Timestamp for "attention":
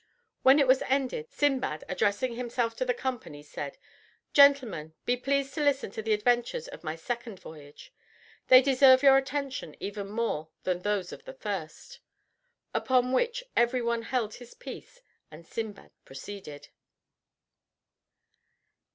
9.15-9.75